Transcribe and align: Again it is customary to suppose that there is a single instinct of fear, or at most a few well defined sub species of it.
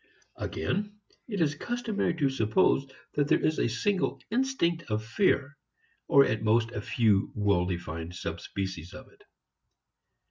Again 0.37 0.97
it 1.27 1.41
is 1.41 1.53
customary 1.53 2.15
to 2.15 2.29
suppose 2.31 2.89
that 3.13 3.27
there 3.27 3.39
is 3.39 3.59
a 3.59 3.67
single 3.69 4.19
instinct 4.31 4.89
of 4.89 5.05
fear, 5.05 5.55
or 6.07 6.25
at 6.25 6.41
most 6.41 6.71
a 6.71 6.81
few 6.81 7.31
well 7.35 7.67
defined 7.67 8.15
sub 8.15 8.41
species 8.41 8.95
of 8.95 9.09
it. 9.09 9.23